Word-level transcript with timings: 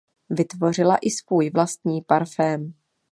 Vytvořila 0.29 0.97
i 0.97 1.09
svůj 1.09 1.49
vlastní 1.49 2.01
parfém. 2.01 2.73